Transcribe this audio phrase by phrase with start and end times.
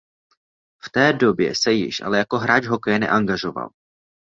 [0.85, 3.69] V té době se již ale jako hráč hokeje neangažoval.